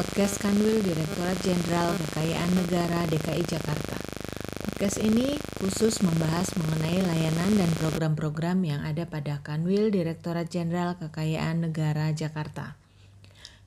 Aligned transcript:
podcast 0.00 0.40
Kanwil 0.40 0.80
Direktorat 0.80 1.36
Jenderal 1.44 1.92
Kekayaan 1.92 2.56
Negara 2.56 3.04
DKI 3.04 3.44
Jakarta. 3.44 4.00
Podcast 4.64 4.96
ini 4.96 5.36
khusus 5.60 6.00
membahas 6.00 6.56
mengenai 6.56 7.04
layanan 7.04 7.60
dan 7.60 7.68
program-program 7.76 8.64
yang 8.64 8.80
ada 8.80 9.04
pada 9.04 9.44
Kanwil 9.44 9.92
Direktorat 9.92 10.48
Jenderal 10.48 10.96
Kekayaan 10.96 11.68
Negara 11.68 12.16
Jakarta. 12.16 12.80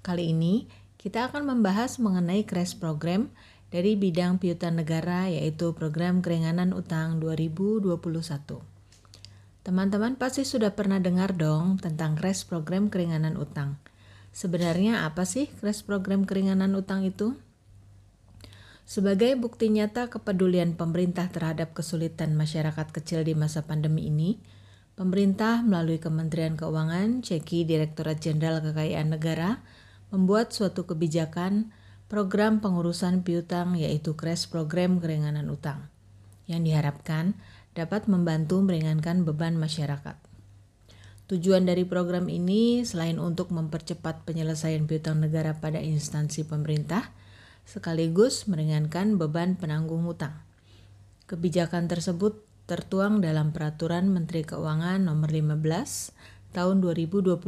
Kali 0.02 0.34
ini 0.34 0.66
kita 0.98 1.30
akan 1.30 1.54
membahas 1.54 2.02
mengenai 2.02 2.50
crash 2.50 2.82
program 2.82 3.30
dari 3.70 3.94
bidang 3.94 4.42
piutang 4.42 4.82
negara 4.82 5.30
yaitu 5.30 5.78
program 5.78 6.26
keringanan 6.26 6.74
utang 6.74 7.22
2021. 7.22 7.94
Teman-teman 9.62 10.18
pasti 10.18 10.42
sudah 10.50 10.74
pernah 10.74 10.98
dengar 10.98 11.38
dong 11.38 11.78
tentang 11.78 12.18
crash 12.18 12.50
program 12.50 12.90
keringanan 12.90 13.38
utang. 13.38 13.78
Sebenarnya 14.34 15.06
apa 15.06 15.30
sih 15.30 15.46
crash 15.62 15.86
program 15.86 16.26
keringanan 16.26 16.74
utang 16.74 17.06
itu? 17.06 17.38
Sebagai 18.84 19.38
bukti 19.40 19.70
nyata 19.70 20.10
kepedulian 20.10 20.76
pemerintah 20.76 21.30
terhadap 21.32 21.72
kesulitan 21.72 22.36
masyarakat 22.36 22.90
kecil 22.92 23.24
di 23.24 23.38
masa 23.38 23.64
pandemi 23.64 24.10
ini, 24.10 24.42
pemerintah 24.98 25.64
melalui 25.64 26.02
Kementerian 26.02 26.60
Keuangan, 26.60 27.24
Ceki 27.24 27.64
Direktorat 27.64 28.20
Jenderal 28.20 28.60
Kekayaan 28.60 29.14
Negara, 29.14 29.64
membuat 30.12 30.52
suatu 30.52 30.84
kebijakan 30.84 31.72
program 32.12 32.60
pengurusan 32.60 33.24
piutang 33.24 33.78
yaitu 33.78 34.14
crash 34.18 34.50
program 34.50 35.00
keringanan 35.00 35.50
utang 35.50 35.90
yang 36.46 36.62
diharapkan 36.62 37.34
dapat 37.74 38.06
membantu 38.06 38.62
meringankan 38.62 39.26
beban 39.26 39.58
masyarakat. 39.58 40.33
Tujuan 41.32 41.64
dari 41.64 41.88
program 41.88 42.28
ini 42.28 42.84
selain 42.84 43.16
untuk 43.16 43.56
mempercepat 43.56 44.28
penyelesaian 44.28 44.84
piutang 44.84 45.24
negara 45.24 45.56
pada 45.56 45.80
instansi 45.80 46.44
pemerintah, 46.44 47.16
sekaligus 47.64 48.44
meringankan 48.52 49.16
beban 49.16 49.56
penanggung 49.56 50.04
utang. 50.04 50.44
Kebijakan 51.32 51.88
tersebut 51.88 52.44
tertuang 52.68 53.24
dalam 53.24 53.56
Peraturan 53.56 54.12
Menteri 54.12 54.44
Keuangan 54.44 55.08
Nomor 55.08 55.32
15 55.32 55.64
Tahun 56.54 56.78
2021 56.86 57.40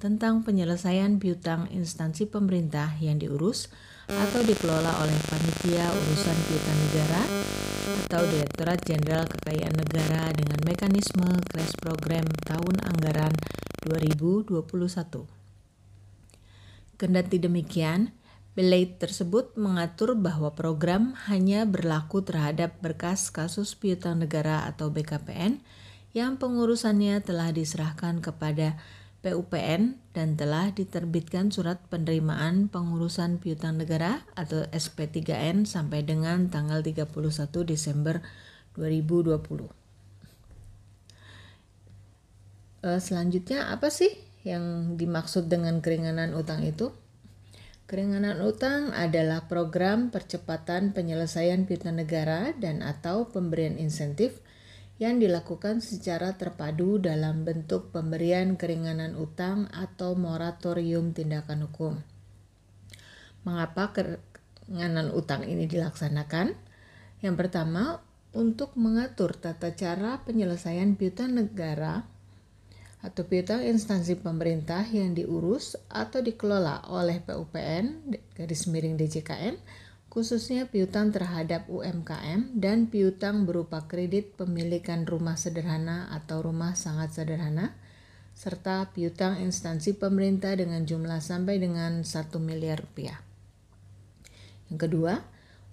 tentang 0.00 0.40
penyelesaian 0.40 1.20
piutang 1.20 1.68
instansi 1.68 2.24
pemerintah 2.30 2.96
yang 3.02 3.20
diurus 3.20 3.68
atau 4.08 4.40
dikelola 4.40 5.04
oleh 5.04 5.18
Panitia 5.28 5.84
Urusan 5.90 6.38
Piutang 6.48 6.78
Negara 6.78 7.22
atau 8.04 8.20
Direktorat 8.28 8.84
Jenderal 8.84 9.24
Kekayaan 9.24 9.80
Negara 9.80 10.28
dengan 10.36 10.60
mekanisme 10.68 11.40
crash 11.48 11.72
program 11.80 12.28
tahun 12.44 12.84
anggaran 12.84 13.32
2021. 13.88 14.60
Kendati 17.00 17.36
demikian, 17.40 18.12
Belait 18.56 18.96
tersebut 18.96 19.52
mengatur 19.60 20.16
bahwa 20.16 20.56
program 20.56 21.12
hanya 21.28 21.68
berlaku 21.68 22.24
terhadap 22.24 22.80
berkas 22.80 23.28
kasus 23.28 23.76
piutang 23.76 24.24
negara 24.24 24.64
atau 24.64 24.88
BKPN 24.88 25.60
yang 26.16 26.40
pengurusannya 26.40 27.20
telah 27.20 27.52
diserahkan 27.52 28.24
kepada 28.24 28.80
PUPN 29.26 29.98
dan 30.14 30.38
telah 30.38 30.70
diterbitkan 30.70 31.50
surat 31.50 31.82
penerimaan 31.90 32.70
pengurusan 32.70 33.42
piutang 33.42 33.82
negara 33.82 34.22
atau 34.38 34.62
SP3N 34.70 35.66
sampai 35.66 36.06
dengan 36.06 36.46
tanggal 36.46 36.78
31 36.86 37.10
Desember 37.66 38.22
2020. 38.78 39.66
Eh, 42.86 43.00
selanjutnya 43.02 43.74
apa 43.74 43.90
sih 43.90 44.14
yang 44.46 44.94
dimaksud 44.94 45.50
dengan 45.50 45.82
keringanan 45.82 46.30
utang 46.38 46.62
itu? 46.62 46.94
Keringanan 47.90 48.38
utang 48.46 48.94
adalah 48.94 49.50
program 49.50 50.14
percepatan 50.14 50.94
penyelesaian 50.94 51.66
piutang 51.66 51.98
negara 51.98 52.54
dan 52.54 52.78
atau 52.78 53.26
pemberian 53.26 53.74
insentif 53.74 54.38
yang 54.96 55.20
dilakukan 55.20 55.84
secara 55.84 56.32
terpadu 56.40 56.96
dalam 56.96 57.44
bentuk 57.44 57.92
pemberian 57.92 58.56
keringanan 58.56 59.12
utang 59.20 59.68
atau 59.68 60.16
moratorium 60.16 61.12
tindakan 61.12 61.68
hukum. 61.68 61.94
Mengapa 63.44 63.92
keringanan 63.92 65.12
utang 65.12 65.44
ini 65.44 65.68
dilaksanakan? 65.68 66.56
Yang 67.20 67.36
pertama, 67.36 68.00
untuk 68.36 68.76
mengatur 68.76 69.36
tata 69.36 69.72
cara 69.72 70.20
penyelesaian 70.24 70.96
piutang 70.96 71.36
negara 71.36 72.04
atau 73.04 73.22
piutang 73.28 73.64
instansi 73.64 74.18
pemerintah 74.18 74.82
yang 74.88 75.12
diurus 75.12 75.76
atau 75.92 76.24
dikelola 76.24 76.88
oleh 76.90 77.20
PUPN 77.22 78.12
garis 78.34 78.66
miring 78.66 78.96
DJKN 78.96 79.54
khususnya 80.16 80.64
piutang 80.64 81.12
terhadap 81.12 81.68
UMKM 81.68 82.56
dan 82.56 82.88
piutang 82.88 83.44
berupa 83.44 83.84
kredit 83.84 84.32
pemilikan 84.40 85.04
rumah 85.04 85.36
sederhana 85.36 86.08
atau 86.08 86.40
rumah 86.40 86.72
sangat 86.72 87.12
sederhana, 87.12 87.76
serta 88.32 88.88
piutang 88.96 89.36
instansi 89.44 89.92
pemerintah 90.00 90.56
dengan 90.56 90.88
jumlah 90.88 91.20
sampai 91.20 91.60
dengan 91.60 92.00
1 92.00 92.32
miliar 92.40 92.80
rupiah. 92.80 93.20
Yang 94.72 94.88
kedua, 94.88 95.20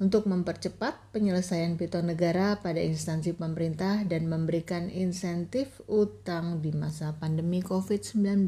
untuk 0.04 0.28
mempercepat 0.28 1.16
penyelesaian 1.16 1.80
piutang 1.80 2.12
negara 2.12 2.60
pada 2.60 2.84
instansi 2.84 3.32
pemerintah 3.40 4.04
dan 4.04 4.28
memberikan 4.28 4.92
insentif 4.92 5.80
utang 5.88 6.60
di 6.60 6.76
masa 6.76 7.16
pandemi 7.16 7.64
COVID-19. 7.64 8.44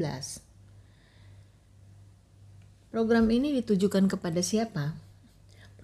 Program 2.92 3.26
ini 3.32 3.56
ditujukan 3.64 4.12
kepada 4.12 4.44
siapa? 4.44 5.05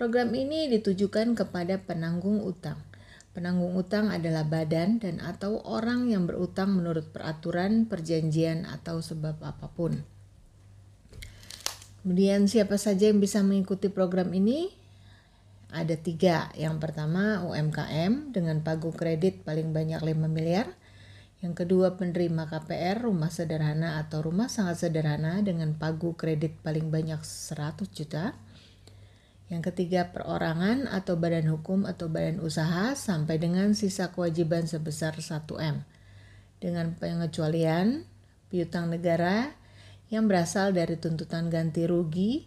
Program 0.03 0.35
ini 0.35 0.67
ditujukan 0.67 1.39
kepada 1.39 1.79
penanggung 1.79 2.43
utang. 2.43 2.75
Penanggung 3.39 3.79
utang 3.79 4.11
adalah 4.11 4.43
badan 4.43 4.99
dan 4.99 5.23
atau 5.23 5.63
orang 5.63 6.11
yang 6.11 6.27
berutang 6.27 6.75
menurut 6.75 7.15
peraturan, 7.15 7.87
perjanjian, 7.87 8.67
atau 8.67 8.99
sebab 8.99 9.39
apa 9.47 9.71
pun. 9.71 10.03
Kemudian 12.03 12.51
siapa 12.51 12.83
saja 12.83 13.15
yang 13.15 13.23
bisa 13.23 13.47
mengikuti 13.47 13.95
program 13.95 14.35
ini? 14.35 14.75
Ada 15.71 15.95
tiga. 15.95 16.51
Yang 16.59 16.83
pertama 16.83 17.47
UMKM 17.47 18.35
dengan 18.35 18.59
pagu 18.67 18.91
kredit 18.91 19.47
paling 19.47 19.71
banyak 19.71 20.03
5 20.03 20.19
miliar. 20.27 20.67
Yang 21.47 21.63
kedua 21.63 21.95
penerima 21.95 22.51
KPR 22.51 23.07
rumah 23.07 23.31
sederhana 23.31 24.03
atau 24.03 24.19
rumah 24.19 24.51
sangat 24.51 24.83
sederhana 24.83 25.39
dengan 25.47 25.79
pagu 25.79 26.19
kredit 26.19 26.59
paling 26.59 26.91
banyak 26.91 27.23
100 27.23 27.87
juta. 27.95 28.35
Yang 29.51 29.73
ketiga, 29.73 30.13
perorangan 30.15 30.87
atau 30.87 31.19
badan 31.19 31.51
hukum 31.51 31.89
atau 31.89 32.07
badan 32.13 32.39
usaha 32.41 32.95
sampai 32.95 33.41
dengan 33.43 33.75
sisa 33.75 34.13
kewajiban 34.13 34.69
sebesar 34.69 35.19
1M. 35.19 35.83
Dengan 36.63 36.95
pengecualian 36.95 38.07
piutang 38.53 38.93
negara 38.93 39.51
yang 40.13 40.29
berasal 40.29 40.77
dari 40.77 41.01
tuntutan 41.01 41.49
ganti 41.49 41.89
rugi 41.89 42.45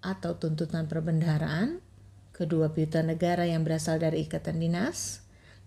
atau 0.00 0.36
tuntutan 0.40 0.88
perbendaharaan, 0.88 1.84
kedua 2.32 2.72
piutang 2.72 3.12
negara 3.12 3.44
yang 3.44 3.64
berasal 3.64 4.00
dari 4.00 4.24
ikatan 4.24 4.60
dinas, 4.60 5.24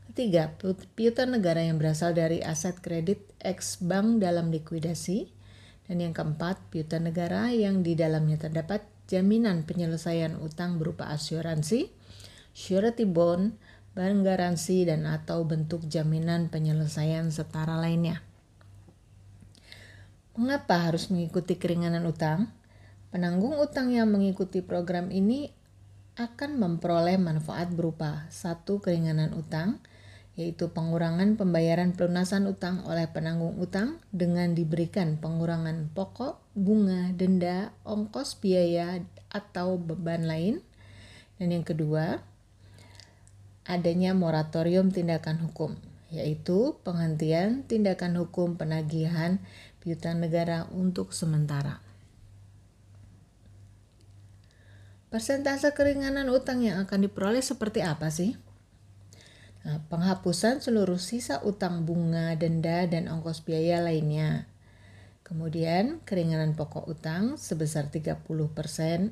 ketiga 0.09 0.53
piutang 0.97 1.33
negara 1.33 1.61
yang 1.61 1.77
berasal 1.77 2.13
dari 2.13 2.41
aset 2.41 2.81
kredit 2.81 3.21
ex 3.37 3.81
bank 3.81 4.21
dalam 4.21 4.49
likuidasi, 4.49 5.29
dan 5.87 6.03
yang 6.03 6.13
keempat 6.13 6.57
piutang 6.73 7.05
negara 7.05 7.53
yang 7.53 7.81
di 7.81 7.95
dalamnya 7.95 8.35
terdapat 8.37 8.83
jaminan 9.07 9.63
penyelesaian 9.63 10.35
utang 10.43 10.77
berupa 10.77 11.07
asuransi, 11.09 11.89
surety 12.51 13.07
bond, 13.07 13.55
barang 13.95 14.21
garansi, 14.21 14.85
dan 14.85 15.07
atau 15.07 15.41
bentuk 15.47 15.87
jaminan 15.87 16.51
penyelesaian 16.51 17.31
setara 17.31 17.79
lainnya. 17.79 18.21
Mengapa 20.37 20.77
harus 20.77 21.09
mengikuti 21.09 21.57
keringanan 21.57 22.05
utang? 22.05 22.53
Penanggung 23.09 23.57
utang 23.57 23.89
yang 23.89 24.11
mengikuti 24.13 24.61
program 24.61 25.09
ini 25.09 25.49
akan 26.13 26.61
memperoleh 26.61 27.17
manfaat 27.17 27.73
berupa 27.73 28.29
satu 28.29 28.77
keringanan 28.77 29.33
utang, 29.33 29.81
yaitu 30.37 30.69
pengurangan 30.69 31.33
pembayaran 31.33 31.97
pelunasan 31.97 32.45
utang 32.45 32.85
oleh 32.85 33.09
penanggung 33.09 33.57
utang 33.57 33.97
dengan 34.13 34.53
diberikan 34.53 35.17
pengurangan 35.17 35.89
pokok, 35.97 36.37
bunga, 36.53 37.09
denda, 37.17 37.73
ongkos 37.81 38.37
biaya, 38.37 39.01
atau 39.33 39.81
beban 39.81 40.29
lain. 40.29 40.61
Dan 41.41 41.57
yang 41.57 41.65
kedua, 41.65 42.21
adanya 43.65 44.13
moratorium 44.13 44.93
tindakan 44.93 45.41
hukum, 45.41 45.73
yaitu 46.13 46.77
penghentian 46.85 47.65
tindakan 47.65 48.21
hukum 48.21 48.61
penagihan 48.61 49.41
piutang 49.81 50.21
negara 50.21 50.69
untuk 50.69 51.17
sementara. 51.17 51.81
Persentase 55.09 55.73
keringanan 55.73 56.29
utang 56.29 56.61
yang 56.61 56.83
akan 56.85 57.09
diperoleh 57.09 57.41
seperti 57.41 57.81
apa 57.81 58.13
sih? 58.13 58.37
Nah, 59.67 59.83
penghapusan 59.91 60.63
seluruh 60.63 60.95
sisa 60.95 61.43
utang 61.43 61.83
bunga, 61.83 62.31
denda, 62.39 62.87
dan 62.87 63.11
ongkos 63.11 63.43
biaya 63.43 63.83
lainnya. 63.83 64.47
Kemudian 65.27 65.99
keringanan 66.07 66.55
pokok 66.55 66.87
utang 66.87 67.35
sebesar 67.35 67.91
30%, 67.91 68.23
35% 68.23 69.11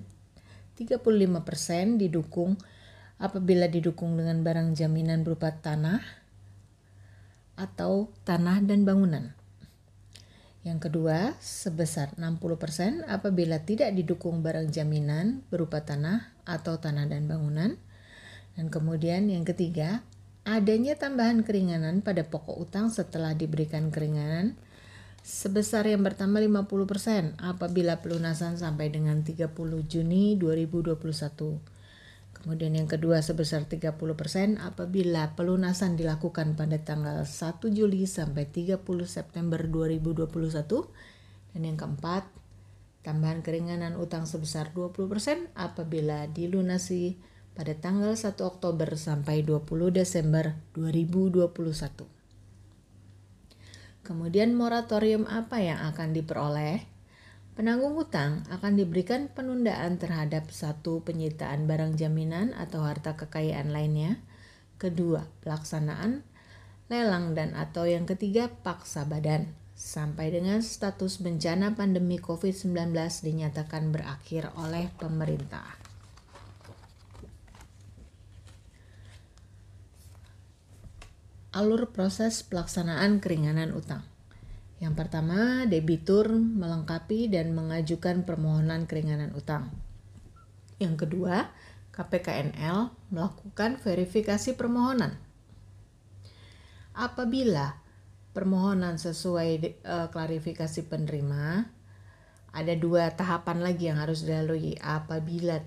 didukung 1.99 2.55
apabila 3.19 3.67
didukung 3.67 4.15
dengan 4.15 4.47
barang 4.47 4.79
jaminan 4.79 5.27
berupa 5.27 5.51
tanah 5.51 5.99
atau 7.59 8.07
tanah 8.23 8.63
dan 8.63 8.87
bangunan. 8.87 9.35
Yang 10.63 10.87
kedua, 10.87 11.35
sebesar 11.43 12.15
60% 12.15 13.03
apabila 13.11 13.59
tidak 13.59 13.91
didukung 13.91 14.39
barang 14.39 14.71
jaminan 14.71 15.43
berupa 15.51 15.83
tanah 15.83 16.31
atau 16.47 16.79
tanah 16.79 17.11
dan 17.11 17.27
bangunan. 17.27 17.75
Dan 18.55 18.71
kemudian 18.71 19.27
yang 19.27 19.43
ketiga, 19.43 19.99
adanya 20.45 20.93
tambahan 20.93 21.41
keringanan 21.41 22.05
pada 22.05 22.21
pokok 22.21 22.55
utang 22.61 22.93
setelah 22.93 23.33
diberikan 23.33 23.89
keringanan 23.89 24.53
sebesar 25.25 25.89
yang 25.89 26.05
pertama 26.05 26.37
50% 26.37 27.41
apabila 27.41 27.97
pelunasan 28.05 28.61
sampai 28.61 28.93
dengan 28.93 29.25
30 29.25 29.49
Juni 29.89 30.37
2021. 30.37 31.75
Kemudian 32.45 32.77
yang 32.77 32.85
kedua 32.85 33.25
sebesar 33.25 33.65
30% 33.65 34.61
apabila 34.61 35.33
pelunasan 35.33 35.97
dilakukan 35.97 36.53
pada 36.53 36.77
tanggal 36.77 37.25
1 37.25 37.57
Juli 37.73 38.05
sampai 38.05 38.45
30 38.45 38.85
September 39.09 39.65
2021. 39.65 40.29
Dan 41.57 41.61
yang 41.65 41.73
keempat, 41.81 42.29
tambahan 43.01 43.41
keringanan 43.41 43.97
utang 43.97 44.29
sebesar 44.29 44.77
20% 44.77 45.09
apabila 45.57 46.29
dilunasi 46.29 47.17
pada 47.55 47.71
tanggal 47.71 48.11
1 48.13 48.35
Oktober 48.43 48.99
sampai 48.99 49.41
20 49.41 49.95
Desember 49.95 50.59
2021. 50.75 51.55
Kemudian 54.03 54.53
moratorium 54.53 55.25
apa 55.25 55.63
yang 55.63 55.79
akan 55.81 56.13
diperoleh? 56.13 56.83
Penanggung 57.55 57.95
hutang 57.95 58.43
akan 58.51 58.75
diberikan 58.75 59.31
penundaan 59.31 59.95
terhadap 59.95 60.51
satu 60.51 60.99
penyitaan 61.07 61.65
barang 61.65 61.95
jaminan 61.95 62.51
atau 62.53 62.83
harta 62.83 63.15
kekayaan 63.15 63.71
lainnya. 63.71 64.19
Kedua, 64.75 65.23
pelaksanaan 65.39 66.27
lelang 66.91 67.33
dan 67.33 67.55
atau 67.55 67.87
yang 67.87 68.03
ketiga 68.05 68.51
paksa 68.51 69.07
badan 69.07 69.49
sampai 69.73 70.35
dengan 70.35 70.59
status 70.59 71.23
bencana 71.23 71.73
pandemi 71.73 72.19
COVID-19 72.19 72.93
dinyatakan 73.23 73.89
berakhir 73.89 74.51
oleh 74.59 74.91
pemerintah. 74.99 75.84
Alur 81.55 81.95
proses 81.95 82.43
pelaksanaan 82.43 83.23
keringanan 83.23 83.71
utang. 83.71 84.03
Yang 84.83 84.93
pertama, 84.99 85.63
debitur 85.63 86.35
melengkapi 86.35 87.31
dan 87.31 87.55
mengajukan 87.55 88.27
permohonan 88.27 88.83
keringanan 88.91 89.31
utang. 89.31 89.71
Yang 90.83 91.07
kedua, 91.07 91.47
KPKNL 91.95 92.91
melakukan 93.07 93.79
verifikasi 93.79 94.59
permohonan. 94.59 95.15
Apabila 96.91 97.79
permohonan 98.35 98.99
sesuai 98.99 99.79
uh, 99.87 100.07
klarifikasi 100.11 100.91
penerima, 100.91 101.71
ada 102.51 102.73
dua 102.75 103.15
tahapan 103.15 103.63
lagi 103.63 103.87
yang 103.87 104.03
harus 104.03 104.27
dilalui. 104.27 104.75
Apabila 104.83 105.63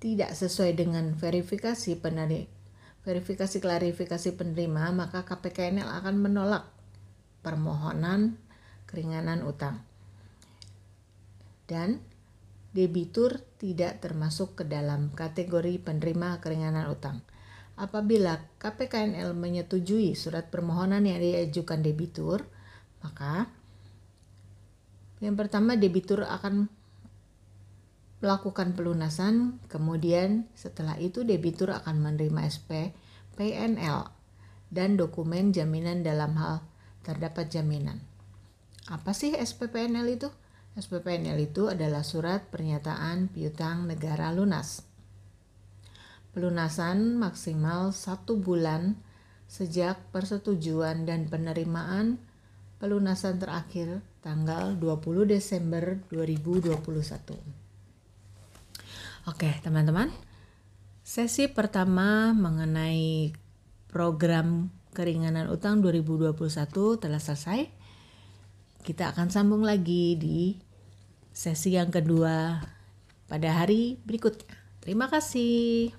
tidak 0.00 0.32
sesuai 0.32 0.72
dengan 0.72 1.12
verifikasi 1.12 2.00
penerima, 2.00 2.53
verifikasi 3.04 3.60
klarifikasi 3.60 4.32
penerima, 4.34 4.90
maka 4.96 5.28
KPKNL 5.28 5.88
akan 6.02 6.16
menolak 6.16 6.64
permohonan 7.44 8.40
keringanan 8.88 9.44
utang. 9.44 9.84
Dan 11.68 12.00
debitur 12.72 13.44
tidak 13.60 14.00
termasuk 14.00 14.58
ke 14.58 14.64
dalam 14.64 15.12
kategori 15.12 15.80
penerima 15.84 16.40
keringanan 16.40 16.88
utang. 16.88 17.20
Apabila 17.76 18.40
KPKNL 18.58 19.36
menyetujui 19.36 20.16
surat 20.16 20.48
permohonan 20.48 21.04
yang 21.04 21.20
diajukan 21.20 21.84
debitur, 21.84 22.46
maka 23.04 23.50
yang 25.20 25.36
pertama 25.36 25.76
debitur 25.76 26.24
akan 26.24 26.72
melakukan 28.24 28.72
pelunasan, 28.72 29.60
kemudian 29.68 30.48
setelah 30.56 30.96
itu 30.96 31.28
debitur 31.28 31.76
akan 31.76 32.00
menerima 32.00 32.48
SP 32.48 32.96
PNL 33.36 34.08
dan 34.72 34.96
dokumen 34.96 35.52
jaminan 35.52 36.00
dalam 36.00 36.32
hal 36.40 36.64
terdapat 37.04 37.52
jaminan. 37.52 38.00
Apa 38.88 39.12
sih 39.12 39.36
SPPNL 39.36 40.08
itu? 40.08 40.32
SPPNL 40.72 41.36
itu 41.36 41.68
adalah 41.68 42.00
surat 42.00 42.48
pernyataan 42.48 43.28
piutang 43.28 43.84
negara 43.84 44.32
lunas. 44.32 44.88
Pelunasan 46.32 47.20
maksimal 47.20 47.92
satu 47.92 48.40
bulan 48.40 48.96
sejak 49.46 50.00
persetujuan 50.10 51.04
dan 51.04 51.28
penerimaan 51.28 52.18
pelunasan 52.80 53.38
terakhir 53.38 54.02
tanggal 54.24 54.74
20 54.80 55.28
Desember 55.30 56.00
2021. 56.10 57.63
Oke, 59.24 59.48
teman-teman. 59.64 60.12
Sesi 61.00 61.48
pertama 61.48 62.36
mengenai 62.36 63.32
program 63.88 64.68
keringanan 64.92 65.48
utang 65.48 65.80
2021 65.80 67.00
telah 67.00 67.16
selesai. 67.16 67.64
Kita 68.84 69.16
akan 69.16 69.32
sambung 69.32 69.64
lagi 69.64 70.20
di 70.20 70.60
sesi 71.32 71.72
yang 71.72 71.88
kedua 71.88 72.60
pada 73.24 73.64
hari 73.64 73.96
berikutnya. 74.04 74.44
Terima 74.84 75.08
kasih. 75.08 75.96